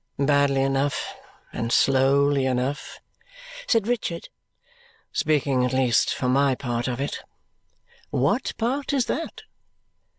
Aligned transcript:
"Badly 0.17 0.63
enough, 0.63 1.13
and 1.53 1.71
slowly 1.71 2.47
enough," 2.47 2.99
said 3.67 3.85
Richard, 3.85 4.29
"speaking 5.11 5.63
at 5.63 5.73
least 5.73 6.11
for 6.15 6.27
my 6.27 6.55
part 6.55 6.87
of 6.87 6.99
it." 6.99 7.19
"What 8.09 8.57
part 8.57 8.93
is 8.93 9.05
that?" 9.05 9.43